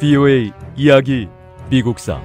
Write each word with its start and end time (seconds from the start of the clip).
VOA 0.00 0.50
이야기 0.76 1.28
미국사 1.68 2.22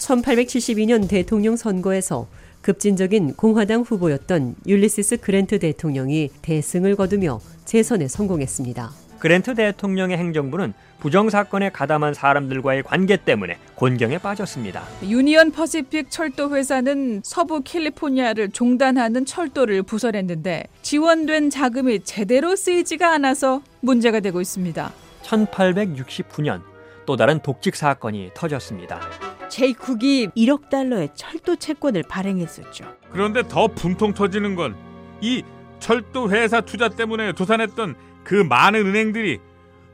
(1872년) 0.00 1.08
대통령 1.08 1.54
선거에서 1.54 2.26
급진적인 2.62 3.34
공화당 3.34 3.82
후보였던 3.82 4.56
율리시스 4.66 5.18
그랜트 5.18 5.60
대통령이 5.60 6.30
대승을 6.42 6.96
거두며 6.96 7.38
재선에 7.64 8.08
성공했습니다. 8.08 9.09
그랜트 9.20 9.54
대통령의 9.54 10.16
행정부는 10.18 10.72
부정 10.98 11.30
사건에 11.30 11.70
가담한 11.70 12.14
사람들과의 12.14 12.82
관계 12.82 13.16
때문에 13.16 13.58
곤경에 13.74 14.18
빠졌습니다. 14.18 14.82
유니언 15.02 15.52
퍼시픽 15.52 16.10
철도 16.10 16.54
회사는 16.54 17.20
서부 17.24 17.62
캘리포니아를 17.62 18.50
종단하는 18.50 19.24
철도를 19.24 19.82
부설했는데 19.82 20.64
지원된 20.82 21.50
자금이 21.50 22.00
제대로 22.00 22.56
쓰이지가 22.56 23.12
않아서 23.14 23.62
문제가 23.80 24.20
되고 24.20 24.40
있습니다. 24.40 24.92
1869년 25.22 26.62
또 27.06 27.16
다른 27.16 27.40
독직 27.40 27.76
사건이 27.76 28.30
터졌습니다. 28.34 29.00
제이쿡이 29.48 30.28
1억 30.36 30.68
달러의 30.70 31.10
철도 31.14 31.56
채권을 31.56 32.04
발행했었죠. 32.08 32.84
그런데 33.12 33.42
더 33.46 33.68
분통 33.68 34.12
터지는 34.12 34.54
건 34.54 34.90
이 35.20 35.42
철도 35.78 36.30
회사 36.30 36.60
투자 36.60 36.88
때문에 36.88 37.32
도산했던 37.32 37.94
그 38.24 38.34
많은 38.34 38.86
은행들이 38.86 39.38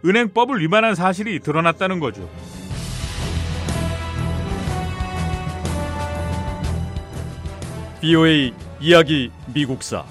은행법을 0.04 0.60
위반한 0.60 0.94
사실이 0.94 1.40
드러났다는 1.40 2.00
거죠. 2.00 2.28
VOA 8.00 8.52
이야기 8.80 9.30
미국사 9.52 10.04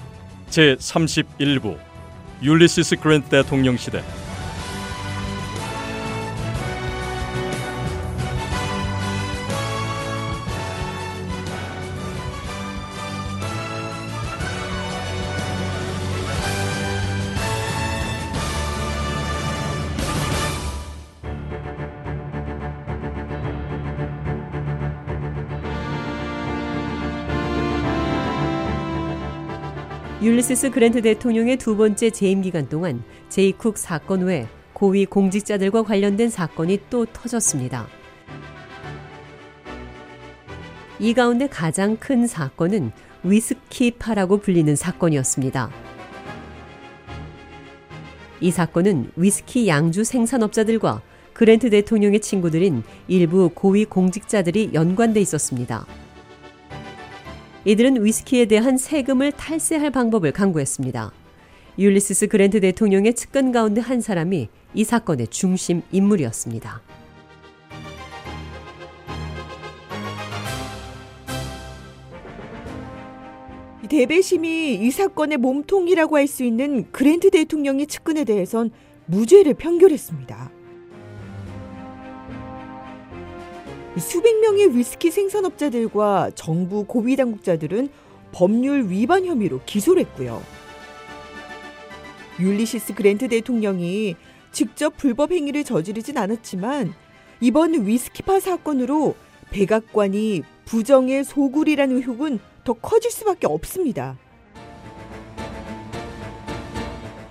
제 0.50 0.76
31부 0.76 1.78
율리시스 2.42 2.96
그랜트 2.96 3.28
대통령 3.28 3.76
시대 3.76 4.02
율리시스 30.26 30.72
그랜트 30.72 31.02
대통령의 31.02 31.56
두 31.56 31.76
번째 31.76 32.10
재임 32.10 32.42
기간 32.42 32.68
동안 32.68 33.04
제이쿡 33.28 33.78
사건 33.78 34.22
외 34.22 34.48
고위 34.72 35.06
공직자들과 35.06 35.84
관련된 35.84 36.30
사건이 36.30 36.80
또 36.90 37.06
터졌습니다. 37.06 37.86
이 40.98 41.14
가운데 41.14 41.46
가장 41.46 41.96
큰 41.96 42.26
사건은 42.26 42.90
위스키파라고 43.22 44.38
불리는 44.38 44.74
사건이었습니다. 44.74 45.70
이 48.40 48.50
사건은 48.50 49.12
위스키 49.14 49.68
양주 49.68 50.02
생산업자들과 50.02 51.02
그랜트 51.34 51.70
대통령의 51.70 52.18
친구들인 52.18 52.82
일부 53.06 53.48
고위 53.54 53.84
공직자들이 53.84 54.70
연관돼 54.74 55.20
있었습니다. 55.20 55.86
이들은 57.66 58.04
위스키에 58.04 58.44
대한 58.44 58.78
세금을 58.78 59.32
탈세할 59.32 59.90
방법을 59.90 60.30
강구했습니다. 60.30 61.10
율리시스 61.76 62.28
그랜트 62.28 62.60
대통령의 62.60 63.14
측근 63.14 63.50
가운데 63.50 63.80
한 63.80 64.00
사람이 64.00 64.48
이 64.72 64.84
사건의 64.84 65.26
중심 65.28 65.82
인물이었습니다. 65.90 66.80
대배심이 73.88 74.74
이 74.74 74.90
사건의 74.92 75.38
몸통이라고 75.38 76.16
할 76.16 76.28
수 76.28 76.44
있는 76.44 76.90
그랜트 76.92 77.30
대통령의 77.30 77.88
측근에 77.88 78.22
대해선 78.22 78.70
무죄를 79.06 79.54
판결했습니다. 79.54 80.50
수백 84.00 84.40
명의 84.40 84.76
위스키 84.76 85.10
생산업자들과 85.10 86.32
정부 86.34 86.84
고위 86.84 87.16
당국자들은 87.16 87.88
법률 88.32 88.90
위반 88.90 89.24
혐의로 89.24 89.60
기소를 89.64 90.02
했고요. 90.02 90.42
율리시스 92.38 92.94
그랜트 92.94 93.28
대통령이 93.28 94.16
직접 94.52 94.96
불법 94.96 95.32
행위를 95.32 95.64
저지르진 95.64 96.18
않았지만 96.18 96.92
이번 97.40 97.86
위스키파 97.86 98.40
사건으로 98.40 99.14
백악관이 99.50 100.42
부정의 100.66 101.24
소굴이라는 101.24 101.96
의혹은 101.96 102.38
더 102.64 102.74
커질 102.74 103.10
수밖에 103.10 103.46
없습니다. 103.46 104.18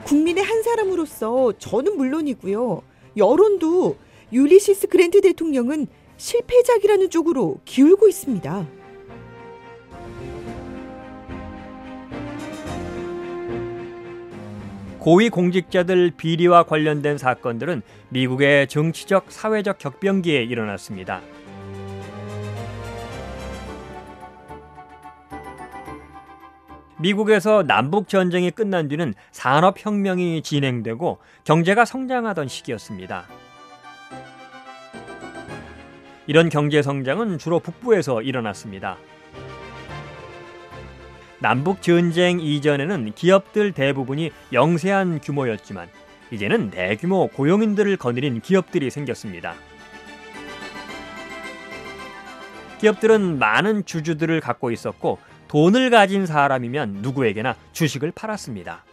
국민의 0.06 0.44
한 0.44 0.64
사람으로서 0.64 1.54
저는 1.60 1.98
물론이고요. 1.98 2.82
여론도 3.18 3.98
율리시스 4.32 4.88
그랜트 4.88 5.22
대통령은 5.22 5.88
실패작이라는 6.18 7.10
쪽으로 7.10 7.60
기울고 7.66 8.08
있습니다. 8.08 8.68
고위 15.00 15.30
공직자들 15.30 16.14
비리와 16.18 16.64
관련된 16.64 17.20
사건들은 17.20 17.84
미국의 18.10 18.68
정치적 18.68 19.32
사회적 19.32 19.78
격변기에 19.78 20.42
일어났습니다. 20.44 21.22
미국에서 27.00 27.62
남북 27.62 28.08
전쟁이 28.08 28.50
끝난 28.50 28.88
뒤는 28.88 29.14
산업 29.32 29.76
혁명이 29.78 30.42
진행되고 30.42 31.20
경제가 31.44 31.86
성장하던 31.86 32.48
시기였습니다. 32.48 33.28
이런 36.28 36.50
경제 36.50 36.82
성장은 36.82 37.38
주로 37.38 37.60
북부에서 37.60 38.22
일어났습니다. 38.22 38.98
남북 41.40 41.82
전쟁 41.82 42.40
이전에는 42.40 43.14
기업들 43.14 43.72
대부분이 43.72 44.32
영세한 44.52 45.22
규모였지만 45.22 45.88
이제는 46.32 46.72
대규모 46.72 47.28
고용인들을 47.28 47.98
거느린 47.98 48.42
기업들이 48.42 48.90
생겼습니다. 48.90 49.54
기업들은 52.80 53.38
많은 53.38 53.86
주주들을 53.86 54.40
갖고 54.42 54.72
있었고 54.72 55.20
돈을 55.48 55.90
가진 55.90 56.26
사람이면 56.26 57.00
누구에게나 57.02 57.56
주식을 57.72 58.12
팔았습니다. 58.12 58.84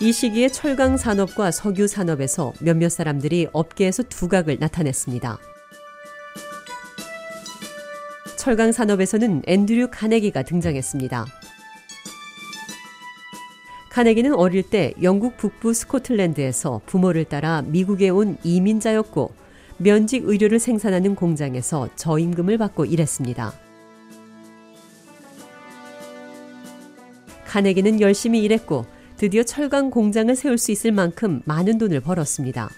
이 0.00 0.12
시기에 0.12 0.48
철강 0.48 0.96
산업과 0.96 1.50
석유 1.50 1.88
산업에서 1.88 2.52
몇몇 2.60 2.88
사람들이 2.88 3.48
업계에서 3.52 4.04
두각을 4.04 4.58
나타냈습니다. 4.60 5.38
철강 8.36 8.70
산업에서는 8.70 9.42
앤드류 9.44 9.88
카네기가 9.90 10.44
등장했습니다. 10.44 11.26
카네기는 13.90 14.34
어릴 14.34 14.62
때 14.62 14.94
영국 15.02 15.36
북부 15.36 15.74
스코틀랜드에서 15.74 16.80
부모를 16.86 17.24
따라 17.24 17.62
미국에 17.62 18.08
온 18.10 18.38
이민자였고 18.44 19.34
면직 19.78 20.28
의료를 20.28 20.60
생산하는 20.60 21.16
공장에서 21.16 21.88
저임금을 21.96 22.56
받고 22.56 22.84
일했습니다. 22.84 23.52
카네기는 27.46 28.00
열심히 28.00 28.44
일했고 28.44 28.86
드디어 29.18 29.42
철강 29.42 29.90
공장을 29.90 30.34
세울 30.36 30.58
수 30.58 30.70
있을 30.70 30.92
만큼 30.92 31.42
많은 31.44 31.76
돈을 31.78 31.98
벌었습니다. 32.00 32.70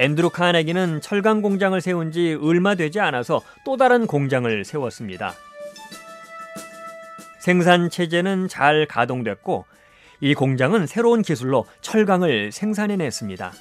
앤드루 0.00 0.30
카네기는 0.30 1.00
철강 1.00 1.40
공장을 1.40 1.80
세운 1.80 2.10
지 2.10 2.36
얼마 2.42 2.74
되지 2.74 2.98
않아서 2.98 3.42
또 3.64 3.76
다른 3.76 4.08
공장을 4.08 4.64
세웠습니다. 4.64 5.34
생산 7.38 7.90
체제는 7.90 8.48
잘 8.48 8.86
가동됐고 8.88 9.66
이 10.20 10.34
공장은 10.34 10.88
새로운 10.88 11.22
기술로 11.22 11.66
철강을 11.80 12.50
생산해냈습니다. 12.50 13.52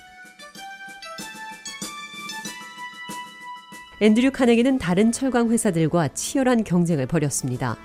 앤드류 4.01 4.31
카네기는 4.31 4.80
다른 4.80 5.12
철강 5.12 5.51
회사들과 5.51 6.07
치열한 6.07 6.63
경쟁을 6.63 7.06
벌였습니다. 7.06 7.77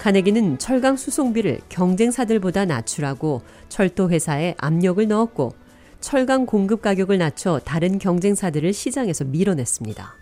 카네기는 0.00 0.56
철강 0.56 0.96
수송비를 0.96 1.60
경쟁사들보다 1.68 2.64
낮추라고 2.64 3.42
철도 3.68 4.08
회사에 4.08 4.54
압력을 4.56 5.06
넣었고 5.06 5.52
철강 6.00 6.46
공급 6.46 6.80
가격을 6.80 7.18
낮춰 7.18 7.60
다른 7.62 7.98
경쟁사들을 7.98 8.72
시장에서 8.72 9.24
밀어냈습니다. 9.24 10.14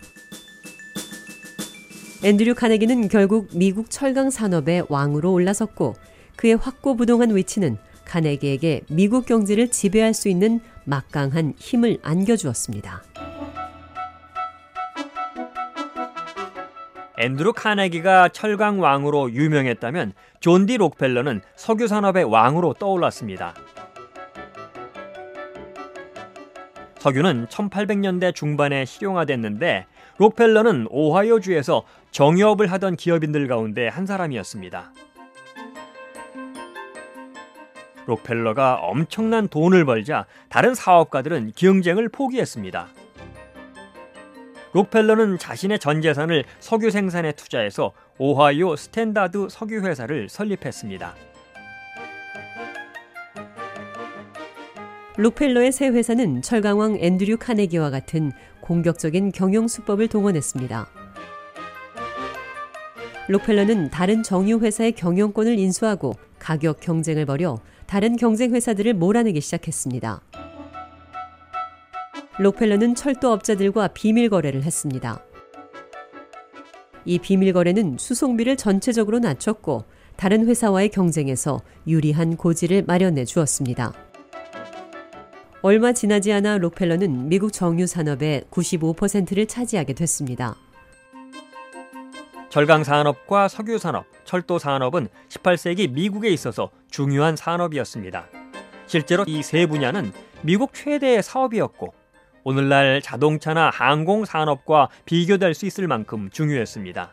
앤드류 2.25 2.55
카네기는 2.55 3.07
결국 3.07 3.47
미국 3.53 3.89
철강 3.89 4.31
산업의 4.31 4.87
왕으로 4.89 5.31
올라섰고 5.31 5.95
그의 6.35 6.57
확고부동한 6.57 7.33
위치는 7.33 7.77
카네기에게 8.03 8.81
미국 8.89 9.25
경제를 9.25 9.71
지배할 9.71 10.13
수 10.13 10.27
있는 10.27 10.59
막강한 10.83 11.53
힘을 11.57 11.99
안겨주었습니다. 12.01 13.08
앤드루 17.19 17.51
카네기가 17.53 18.29
철강 18.29 18.81
왕으로 18.81 19.31
유명했다면 19.31 20.13
존 20.39 20.65
디 20.65 20.77
록펠러는 20.77 21.41
석유 21.55 21.87
산업의 21.87 22.23
왕으로 22.23 22.73
떠올랐습니다. 22.75 23.53
석유는 26.99 27.47
1800년대 27.47 28.33
중반에 28.35 28.85
실용화됐는데 28.85 29.85
록펠러는 30.17 30.87
오하이오주에서 30.89 31.83
정유업을 32.11 32.71
하던 32.71 32.95
기업인들 32.95 33.47
가운데 33.47 33.87
한 33.87 34.05
사람이었습니다. 34.05 34.91
록펠러가 38.05 38.75
엄청난 38.75 39.47
돈을 39.47 39.85
벌자 39.85 40.25
다른 40.49 40.73
사업가들은 40.73 41.53
경쟁을 41.55 42.09
포기했습니다. 42.09 42.87
록펠러는 44.73 45.39
자신의 45.39 45.79
전 45.79 46.01
재산을 46.01 46.43
석유 46.59 46.91
생산에 46.91 47.31
투자해서 47.31 47.91
오하이오 48.17 48.75
스탠다드 48.75 49.47
석유 49.49 49.81
회사를 49.81 50.29
설립했습니다. 50.29 51.15
록펠러의 55.17 55.71
새 55.71 55.89
회사는 55.89 56.41
철강왕 56.41 56.97
앤드류 56.99 57.37
카네기와 57.37 57.89
같은 57.89 58.31
공격적인 58.61 59.31
경영 59.31 59.67
수법을 59.67 60.07
동원했습니다. 60.07 60.87
록펠러는 63.27 63.89
다른 63.89 64.23
정유 64.23 64.59
회사의 64.59 64.93
경영권을 64.93 65.59
인수하고 65.59 66.13
가격 66.39 66.79
경쟁을 66.79 67.25
벌여 67.25 67.59
다른 67.85 68.15
경쟁 68.15 68.53
회사들을 68.53 68.93
몰아내기 68.93 69.41
시작했습니다. 69.41 70.21
록펠러는 72.39 72.95
철도업자들과 72.95 73.89
비밀 73.89 74.29
거래를 74.29 74.63
했습니다. 74.63 75.21
이 77.03 77.19
비밀 77.19 77.51
거래는 77.51 77.97
수송비를 77.99 78.55
전체적으로 78.55 79.19
낮췄고 79.19 79.83
다른 80.15 80.47
회사와의 80.47 80.89
경쟁에서 80.89 81.59
유리한 81.85 82.37
고지를 82.37 82.83
마련해 82.87 83.25
주었습니다. 83.25 83.93
얼마 85.61 85.91
지나지 85.91 86.31
않아 86.31 86.57
록펠러는 86.59 87.27
미국 87.27 87.51
정유 87.51 87.87
산업의 87.87 88.43
95%를 88.49 89.45
차지하게 89.45 89.93
됐습니다. 89.93 90.55
절강 92.49 92.85
산업과 92.85 93.49
석유 93.49 93.77
산업, 93.77 94.05
철도 94.23 94.59
산업은 94.59 95.09
18세기 95.27 95.91
미국에 95.91 96.29
있어서 96.29 96.69
중요한 96.89 97.35
산업이었습니다. 97.35 98.27
실제로 98.87 99.25
이 99.27 99.43
세 99.43 99.65
분야는 99.67 100.13
미국 100.41 100.73
최대의 100.73 101.21
사업이었고 101.21 101.98
오늘날 102.43 103.01
자동차나 103.01 103.69
항공 103.71 104.25
산업과 104.25 104.89
비교될 105.05 105.53
수 105.53 105.65
있을 105.65 105.87
만큼 105.87 106.29
중요했습니다. 106.31 107.11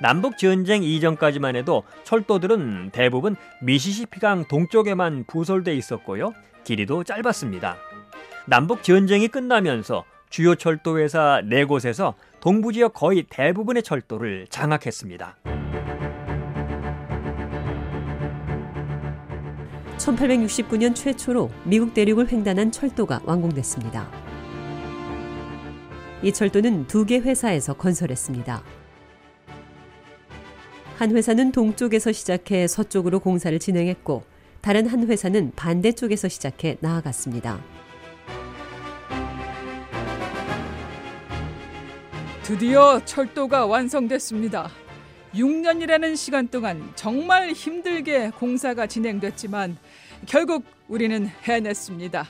남북 0.00 0.38
전쟁 0.38 0.84
이전까지만 0.84 1.56
해도 1.56 1.82
철도들은 2.04 2.90
대부분 2.92 3.36
미시시피강 3.62 4.46
동쪽에만 4.46 5.24
부설돼 5.26 5.74
있었고요. 5.74 6.32
길이도 6.64 7.04
짧았습니다. 7.04 7.76
남북 8.46 8.82
전쟁이 8.82 9.28
끝나면서 9.28 10.04
주요 10.30 10.54
철도 10.54 10.98
회사 10.98 11.40
네 11.44 11.64
곳에서 11.64 12.14
동부 12.40 12.72
지역 12.72 12.94
거의 12.94 13.24
대부분의 13.28 13.82
철도를 13.82 14.46
장악했습니다. 14.48 15.36
1869년 20.16 20.94
최초로 20.94 21.50
미국 21.64 21.92
대륙을 21.94 22.30
횡단한 22.30 22.72
철도가 22.72 23.20
완공됐습니다. 23.24 24.10
이 26.22 26.32
철도는 26.32 26.86
두 26.86 27.04
개 27.04 27.18
회사에서 27.18 27.74
건설했습니다. 27.74 28.62
한 30.96 31.14
회사는 31.14 31.52
동쪽에서 31.52 32.10
시작해 32.12 32.66
서쪽으로 32.66 33.20
공사를 33.20 33.56
진행했고 33.58 34.24
다른 34.60 34.86
한 34.86 35.06
회사는 35.06 35.52
반대쪽에서 35.54 36.28
시작해 36.28 36.76
나아갔습니다. 36.80 37.60
드디어 42.42 43.00
철도가 43.04 43.66
완성됐습니다. 43.66 44.70
6년이라는 45.34 46.16
시간 46.16 46.48
동안 46.48 46.90
정말 46.94 47.52
힘들게 47.52 48.30
공사가 48.30 48.86
진행됐지만 48.86 49.76
결국 50.26 50.64
우리는 50.88 51.26
해냈습니다. 51.44 52.26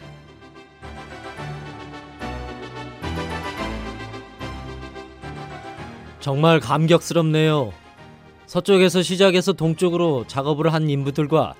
정말 6.20 6.60
감격스럽네요. 6.60 7.72
서쪽에서 8.46 9.02
시작해서 9.02 9.52
동쪽으로 9.52 10.26
작업을 10.26 10.72
한 10.72 10.90
인부들과 10.90 11.54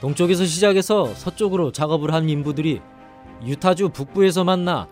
동쪽에서 0.00 0.44
시작해서 0.44 1.14
서쪽으로 1.14 1.70
작업을 1.70 2.12
한 2.12 2.28
인부들이 2.28 2.80
유타주 3.44 3.90
북부에서 3.90 4.42
만나 4.42 4.88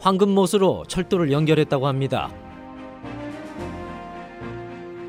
황금못으로 0.00 0.84
철도를 0.88 1.30
연결했다고 1.30 1.86
합니다. 1.86 2.30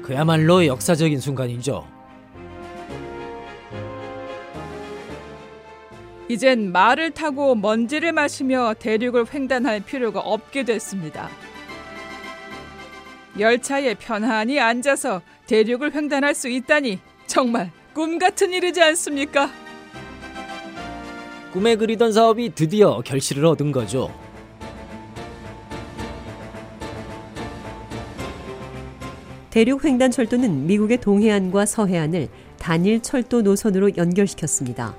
그야말로 0.09 0.65
역사적인 0.65 1.19
순간이죠. 1.19 1.87
이젠 6.27 6.71
말을 6.71 7.11
타고 7.11 7.53
먼지를 7.53 8.11
마시며 8.11 8.73
대륙을 8.79 9.31
횡단할 9.31 9.81
필요가 9.81 10.19
없게 10.19 10.63
됐습니다. 10.63 11.29
열차에 13.37 13.93
편안히 13.93 14.59
앉아서 14.59 15.21
대륙을 15.45 15.93
횡단할 15.93 16.33
수 16.33 16.49
있다니 16.49 16.97
정말 17.27 17.71
꿈 17.93 18.17
같은 18.17 18.51
일이지 18.51 18.81
않습니까? 18.81 19.51
꿈에 21.53 21.75
그리던 21.75 22.13
사업이 22.13 22.55
드디어 22.55 23.01
결실을 23.01 23.45
얻은 23.45 23.71
거죠. 23.71 24.11
대륙 29.49 29.83
횡단 29.83 30.11
철도는 30.11 30.67
미국의 30.67 31.01
동해안과 31.01 31.65
서해안을 31.65 32.27
단일 32.59 33.01
철도 33.01 33.41
노선으로 33.41 33.97
연결시켰습니다. 33.97 34.95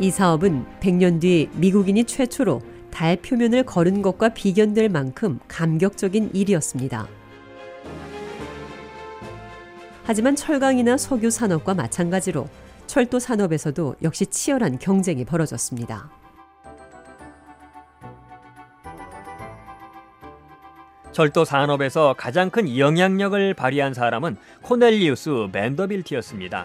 이 0.00 0.10
사업은 0.10 0.64
100년 0.80 1.20
뒤 1.20 1.50
미국인이 1.54 2.04
최초로 2.04 2.62
달 2.90 3.16
표면을 3.16 3.64
걸은 3.64 4.00
것과 4.00 4.30
비견될 4.30 4.88
만큼 4.88 5.38
감격적인 5.48 6.30
일이었습니다. 6.32 7.06
하지만 10.04 10.34
철강이나 10.34 10.96
석유 10.96 11.30
산업과 11.30 11.74
마찬가지로 11.74 12.48
철도 12.86 13.18
산업에서도 13.18 13.96
역시 14.02 14.24
치열한 14.24 14.78
경쟁이 14.78 15.26
벌어졌습니다. 15.26 16.10
철도 21.18 21.44
산업에서 21.44 22.14
가장 22.16 22.48
큰 22.48 22.78
영향력을 22.78 23.52
발휘한 23.54 23.92
사람은 23.92 24.36
코넬리우스 24.62 25.48
벤더빌트였습니다. 25.50 26.64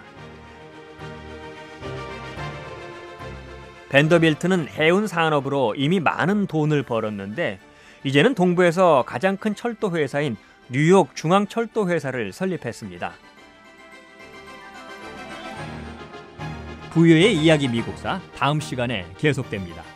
벤더빌트는 3.89 4.67
해운 4.67 5.07
산업으로 5.07 5.73
이미 5.75 5.99
많은 5.99 6.45
돈을 6.45 6.83
벌었는데 6.83 7.57
이제는 8.03 8.35
동부에서 8.35 9.05
가장 9.07 9.37
큰 9.37 9.55
철도 9.55 9.89
회사인 9.97 10.37
뉴욕 10.69 11.15
중앙철도 11.15 11.89
회사를 11.89 12.31
설립했습니다. 12.31 13.11
부유의 16.91 17.37
이야기 17.37 17.67
미국사 17.67 18.21
다음 18.35 18.59
시간에 18.59 19.07
계속됩니다. 19.17 19.92